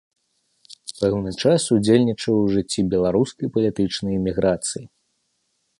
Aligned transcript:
Пэўны 1.01 1.33
час 1.43 1.67
удзельнічаў 1.75 2.33
у 2.47 2.49
жыцці 2.55 2.87
беларускай 2.95 3.47
палітычнай 3.59 4.13
эміграцыі. 4.23 4.85